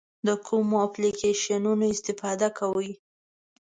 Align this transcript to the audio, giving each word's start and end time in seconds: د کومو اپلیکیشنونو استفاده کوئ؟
د 0.27 0.29
کومو 0.45 0.75
اپلیکیشنونو 0.87 1.85
استفاده 1.93 2.49
کوئ؟ 2.59 2.91